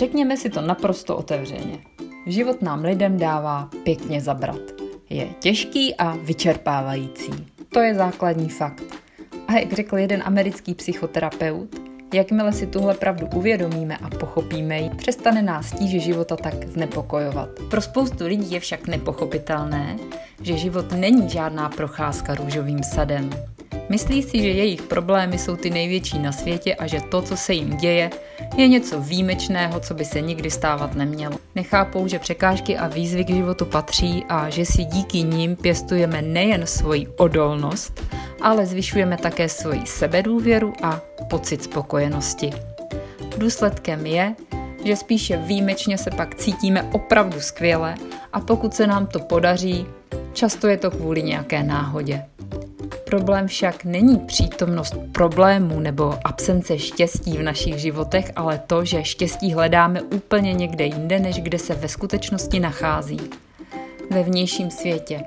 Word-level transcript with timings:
Řekněme 0.00 0.36
si 0.36 0.50
to 0.50 0.60
naprosto 0.60 1.16
otevřeně. 1.16 1.78
Život 2.26 2.62
nám 2.62 2.84
lidem 2.84 3.18
dává 3.18 3.70
pěkně 3.82 4.20
zabrat. 4.20 4.60
Je 5.10 5.28
těžký 5.40 5.94
a 5.94 6.16
vyčerpávající. 6.16 7.46
To 7.68 7.80
je 7.80 7.94
základní 7.94 8.48
fakt. 8.48 8.82
A 9.48 9.52
jak 9.52 9.72
řekl 9.72 9.98
jeden 9.98 10.22
americký 10.24 10.74
psychoterapeut, 10.74 11.80
jakmile 12.14 12.52
si 12.52 12.66
tuhle 12.66 12.94
pravdu 12.94 13.26
uvědomíme 13.34 13.96
a 13.96 14.10
pochopíme 14.10 14.78
ji, 14.78 14.90
přestane 14.90 15.42
nás 15.42 15.72
tíže 15.72 15.98
života 15.98 16.36
tak 16.36 16.68
znepokojovat. 16.68 17.48
Pro 17.70 17.80
spoustu 17.80 18.26
lidí 18.26 18.52
je 18.52 18.60
však 18.60 18.86
nepochopitelné, 18.86 19.96
že 20.42 20.56
život 20.56 20.92
není 20.92 21.28
žádná 21.28 21.68
procházka 21.68 22.34
růžovým 22.34 22.82
sadem. 22.82 23.30
Myslí 23.90 24.22
si, 24.22 24.38
že 24.38 24.48
jejich 24.48 24.82
problémy 24.82 25.38
jsou 25.38 25.56
ty 25.56 25.70
největší 25.70 26.18
na 26.18 26.32
světě 26.32 26.74
a 26.74 26.86
že 26.86 27.00
to, 27.00 27.22
co 27.22 27.36
se 27.36 27.52
jim 27.54 27.76
děje, 27.76 28.10
je 28.56 28.68
něco 28.68 29.00
výjimečného, 29.00 29.80
co 29.80 29.94
by 29.94 30.04
se 30.04 30.20
nikdy 30.20 30.50
stávat 30.50 30.94
nemělo. 30.94 31.36
Nechápou, 31.54 32.08
že 32.08 32.18
překážky 32.18 32.76
a 32.76 32.88
výzvy 32.88 33.24
k 33.24 33.30
životu 33.30 33.64
patří 33.66 34.24
a 34.28 34.50
že 34.50 34.64
si 34.64 34.84
díky 34.84 35.22
nim 35.22 35.56
pěstujeme 35.56 36.22
nejen 36.22 36.66
svoji 36.66 37.06
odolnost, 37.16 38.02
ale 38.40 38.66
zvyšujeme 38.66 39.16
také 39.16 39.48
svoji 39.48 39.86
sebedůvěru 39.86 40.72
a 40.82 41.00
pocit 41.30 41.62
spokojenosti. 41.62 42.50
Důsledkem 43.38 44.06
je, 44.06 44.34
že 44.84 44.96
spíše 44.96 45.36
výjimečně 45.36 45.98
se 45.98 46.10
pak 46.10 46.34
cítíme 46.34 46.82
opravdu 46.92 47.40
skvěle 47.40 47.94
a 48.32 48.40
pokud 48.40 48.74
se 48.74 48.86
nám 48.86 49.06
to 49.06 49.18
podaří, 49.18 49.86
často 50.32 50.66
je 50.66 50.76
to 50.76 50.90
kvůli 50.90 51.22
nějaké 51.22 51.62
náhodě. 51.62 52.24
Problém 53.10 53.46
však 53.46 53.84
není 53.84 54.18
přítomnost 54.18 54.94
problémů 55.12 55.80
nebo 55.80 56.14
absence 56.24 56.78
štěstí 56.78 57.32
v 57.32 57.42
našich 57.42 57.78
životech, 57.78 58.32
ale 58.36 58.60
to, 58.66 58.84
že 58.84 59.04
štěstí 59.04 59.52
hledáme 59.52 60.02
úplně 60.02 60.52
někde 60.52 60.84
jinde, 60.84 61.18
než 61.18 61.40
kde 61.40 61.58
se 61.58 61.74
ve 61.74 61.88
skutečnosti 61.88 62.60
nachází. 62.60 63.20
Ve 64.10 64.22
vnějším 64.22 64.70
světě. 64.70 65.22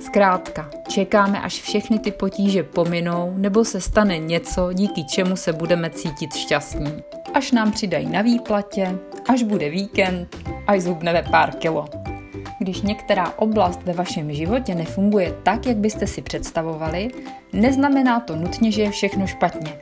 Zkrátka, 0.00 0.70
čekáme, 0.88 1.40
až 1.40 1.62
všechny 1.62 1.98
ty 1.98 2.12
potíže 2.12 2.62
pominou, 2.62 3.34
nebo 3.36 3.64
se 3.64 3.80
stane 3.80 4.18
něco, 4.18 4.72
díky 4.72 5.04
čemu 5.04 5.36
se 5.36 5.52
budeme 5.52 5.90
cítit 5.90 6.34
šťastní. 6.34 7.02
Až 7.34 7.52
nám 7.52 7.72
přidají 7.72 8.06
na 8.06 8.22
výplatě, 8.22 8.98
až 9.28 9.42
bude 9.42 9.70
víkend, 9.70 10.36
až 10.66 10.80
zhubneme 10.80 11.22
pár 11.30 11.54
kilo. 11.54 12.03
Když 12.58 12.82
některá 12.82 13.32
oblast 13.38 13.82
ve 13.82 13.92
vašem 13.92 14.32
životě 14.32 14.74
nefunguje 14.74 15.34
tak, 15.42 15.66
jak 15.66 15.76
byste 15.76 16.06
si 16.06 16.22
představovali, 16.22 17.10
neznamená 17.52 18.20
to 18.20 18.36
nutně, 18.36 18.72
že 18.72 18.82
je 18.82 18.90
všechno 18.90 19.26
špatně. 19.26 19.72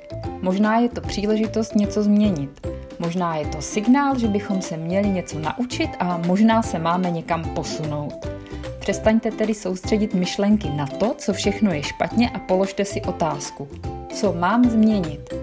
Možná 0.43 0.79
je 0.79 0.89
to 0.89 1.01
příležitost 1.01 1.75
něco 1.75 2.03
změnit. 2.03 2.67
Možná 2.99 3.37
je 3.37 3.47
to 3.47 3.63
signál, 3.63 4.19
že 4.19 4.29
bychom 4.29 4.63
se 4.63 4.77
měli 4.77 5.09
něco 5.09 5.39
naučit 5.39 5.91
a 5.99 6.19
možná 6.27 6.63
se 6.63 6.79
máme 6.79 7.11
někam 7.11 7.45
posunout. 7.45 8.29
Přestaňte 8.79 9.31
tedy 9.31 9.55
soustředit 9.55 10.15
myšlenky 10.15 10.71
na 10.71 10.87
to, 10.87 11.15
co 11.19 11.33
všechno 11.33 11.73
je 11.73 11.83
špatně 11.83 12.31
a 12.31 12.39
položte 12.39 12.85
si 12.85 13.03
otázku. 13.03 13.69
Co 14.13 14.33
mám 14.33 14.65
změnit? 14.65 15.35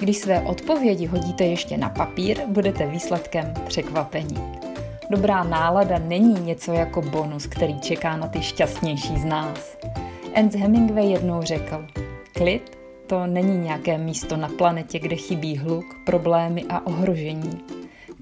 Když 0.00 0.16
své 0.16 0.40
odpovědi 0.40 1.06
hodíte 1.06 1.44
ještě 1.44 1.76
na 1.76 1.88
papír, 1.88 2.40
budete 2.46 2.86
výsledkem 2.86 3.54
překvapení. 3.66 4.73
Dobrá 5.10 5.44
nálada 5.44 5.98
není 5.98 6.40
něco 6.40 6.72
jako 6.72 7.02
bonus, 7.02 7.46
který 7.46 7.80
čeká 7.80 8.16
na 8.16 8.28
ty 8.28 8.42
šťastnější 8.42 9.18
z 9.18 9.24
nás. 9.24 9.76
Ernst 10.34 10.56
Hemingway 10.56 11.10
jednou 11.10 11.42
řekl, 11.42 11.86
klid 12.32 12.78
to 13.06 13.26
není 13.26 13.58
nějaké 13.58 13.98
místo 13.98 14.36
na 14.36 14.48
planetě, 14.48 14.98
kde 14.98 15.16
chybí 15.16 15.56
hluk, 15.56 15.84
problémy 16.06 16.64
a 16.68 16.86
ohrožení. 16.86 17.60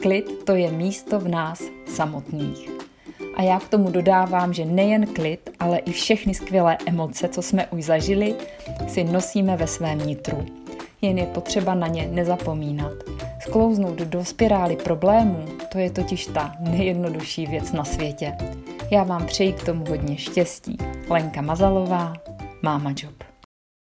Klid 0.03 0.45
to 0.45 0.55
je 0.55 0.73
místo 0.73 1.21
v 1.21 1.29
nás 1.29 1.63
samotných. 1.87 2.71
A 3.35 3.43
já 3.43 3.61
k 3.61 3.69
tomu 3.69 3.91
dodávám, 3.91 4.53
že 4.53 4.65
nejen 4.65 5.07
klid, 5.07 5.51
ale 5.61 5.79
i 5.79 5.93
všechny 5.93 6.35
skvělé 6.35 6.79
emoce, 6.87 7.29
co 7.29 7.43
jsme 7.43 7.67
už 7.67 7.85
zažili, 7.85 8.35
si 8.89 9.05
nosíme 9.05 9.57
ve 9.57 9.67
svém 9.67 9.99
nitru. 9.99 10.47
Jen 11.03 11.19
je 11.19 11.27
potřeba 11.27 11.75
na 11.75 11.87
ně 11.87 12.09
nezapomínat. 12.13 12.93
Sklouznout 13.43 13.99
do 13.99 14.25
spirály 14.25 14.77
problémů, 14.77 15.47
to 15.73 15.79
je 15.79 15.91
totiž 15.91 16.27
ta 16.27 16.55
nejjednodušší 16.61 17.47
věc 17.47 17.73
na 17.73 17.85
světě. 17.85 18.37
Já 18.91 19.05
vám 19.05 19.27
přeji 19.27 19.53
k 19.53 19.65
tomu 19.65 19.85
hodně 19.89 20.17
štěstí. 20.17 20.79
Lenka 21.09 21.41
Mazalová, 21.41 22.13
Máma 22.63 22.95
Job. 23.03 23.32